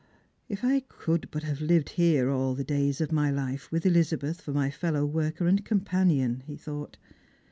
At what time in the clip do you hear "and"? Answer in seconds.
5.45-5.63